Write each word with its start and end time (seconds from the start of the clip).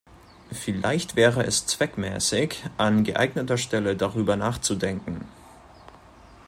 Vielleicht 0.51 1.15
wäre 1.15 1.45
es 1.45 1.67
zweckmäßig, 1.67 2.63
an 2.79 3.03
geeigneter 3.03 3.59
Stelle 3.59 3.95
darüber 3.95 4.35
nachzudenken. 4.35 5.25